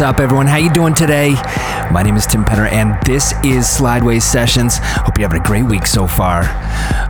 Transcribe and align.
Up, 0.00 0.18
everyone? 0.18 0.46
How 0.46 0.56
you 0.56 0.72
doing 0.72 0.94
today? 0.94 1.34
My 1.90 2.02
name 2.02 2.16
is 2.16 2.24
Tim 2.24 2.42
Penner, 2.42 2.72
and 2.72 2.98
this 3.04 3.32
is 3.44 3.66
Slideways 3.66 4.22
Sessions. 4.22 4.78
Hope 4.78 5.18
you're 5.18 5.28
having 5.28 5.42
a 5.42 5.44
great 5.44 5.64
week 5.64 5.84
so 5.84 6.06
far. 6.06 6.44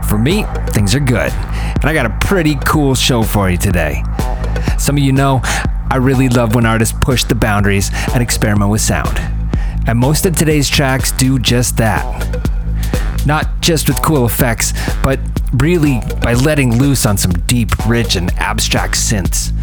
For 0.09 0.17
me, 0.17 0.43
things 0.71 0.93
are 0.93 0.99
good, 0.99 1.31
and 1.31 1.85
I 1.85 1.93
got 1.93 2.05
a 2.05 2.27
pretty 2.27 2.55
cool 2.65 2.93
show 2.93 3.23
for 3.23 3.49
you 3.49 3.55
today. 3.55 4.03
Some 4.77 4.97
of 4.97 5.03
you 5.03 5.13
know 5.13 5.39
I 5.89 5.99
really 6.01 6.27
love 6.27 6.53
when 6.53 6.65
artists 6.65 6.93
push 6.99 7.23
the 7.23 7.33
boundaries 7.33 7.91
and 8.13 8.21
experiment 8.21 8.69
with 8.69 8.81
sound, 8.81 9.17
and 9.87 9.97
most 9.97 10.25
of 10.25 10.35
today's 10.35 10.67
tracks 10.67 11.13
do 11.13 11.39
just 11.39 11.77
that. 11.77 12.03
Not 13.25 13.61
just 13.61 13.87
with 13.87 14.01
cool 14.01 14.25
effects, 14.25 14.73
but 15.01 15.17
really 15.53 16.01
by 16.21 16.33
letting 16.33 16.77
loose 16.77 17.05
on 17.05 17.17
some 17.17 17.31
deep, 17.47 17.87
rich, 17.87 18.17
and 18.17 18.31
abstract 18.33 18.95
synths. 18.95 19.53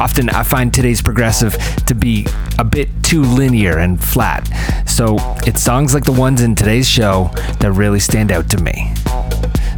Often 0.00 0.30
I 0.30 0.42
find 0.42 0.74
today's 0.74 1.00
progressive 1.00 1.56
to 1.86 1.94
be 1.94 2.26
a 2.62 2.64
bit 2.64 2.88
too 3.02 3.22
linear 3.22 3.78
and 3.78 4.00
flat, 4.00 4.46
so 4.88 5.16
it's 5.44 5.60
songs 5.60 5.94
like 5.94 6.04
the 6.04 6.12
ones 6.12 6.40
in 6.40 6.54
today's 6.54 6.88
show 6.88 7.28
that 7.58 7.72
really 7.72 7.98
stand 7.98 8.30
out 8.30 8.48
to 8.48 8.56
me. 8.62 8.94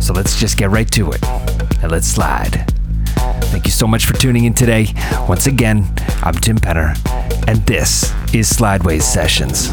So 0.00 0.12
let's 0.12 0.38
just 0.38 0.58
get 0.58 0.68
right 0.68 0.90
to 0.90 1.10
it 1.12 1.24
and 1.82 1.90
let's 1.90 2.06
slide. 2.06 2.70
Thank 3.44 3.64
you 3.64 3.72
so 3.72 3.86
much 3.86 4.04
for 4.04 4.12
tuning 4.12 4.44
in 4.44 4.52
today. 4.52 4.88
Once 5.26 5.46
again, 5.46 5.86
I'm 6.22 6.34
Tim 6.34 6.58
Penner, 6.58 6.94
and 7.48 7.64
this 7.64 8.12
is 8.34 8.52
Slideways 8.52 9.00
Sessions. 9.00 9.70